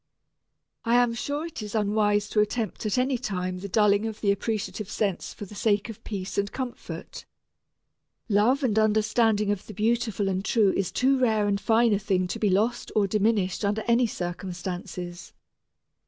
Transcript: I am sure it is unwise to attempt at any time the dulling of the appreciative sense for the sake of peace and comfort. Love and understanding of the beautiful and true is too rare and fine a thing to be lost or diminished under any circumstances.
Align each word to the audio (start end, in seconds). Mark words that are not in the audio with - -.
I 0.83 0.95
am 0.95 1.13
sure 1.13 1.45
it 1.45 1.61
is 1.61 1.75
unwise 1.75 2.27
to 2.29 2.39
attempt 2.39 2.87
at 2.87 2.97
any 2.97 3.19
time 3.19 3.59
the 3.59 3.69
dulling 3.69 4.07
of 4.07 4.19
the 4.19 4.31
appreciative 4.31 4.89
sense 4.89 5.31
for 5.31 5.45
the 5.45 5.53
sake 5.53 5.89
of 5.89 6.03
peace 6.03 6.39
and 6.39 6.51
comfort. 6.51 7.27
Love 8.27 8.63
and 8.63 8.79
understanding 8.79 9.51
of 9.51 9.67
the 9.67 9.75
beautiful 9.75 10.27
and 10.27 10.43
true 10.43 10.73
is 10.75 10.91
too 10.91 11.19
rare 11.19 11.45
and 11.47 11.61
fine 11.61 11.93
a 11.93 11.99
thing 11.99 12.25
to 12.29 12.39
be 12.39 12.49
lost 12.49 12.91
or 12.95 13.05
diminished 13.05 13.63
under 13.63 13.83
any 13.87 14.07
circumstances. 14.07 15.33